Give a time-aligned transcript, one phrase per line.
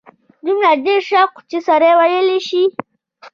[0.45, 2.63] دومره ډېر شوي چې سړی ویلای شي.